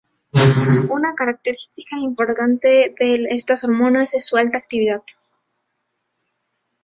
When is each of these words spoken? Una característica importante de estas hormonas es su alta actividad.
Una 0.89 1.13
característica 1.13 1.95
importante 1.95 2.95
de 2.99 3.25
estas 3.29 3.63
hormonas 3.65 4.15
es 4.15 4.25
su 4.25 4.35
alta 4.35 4.57
actividad. 4.57 5.03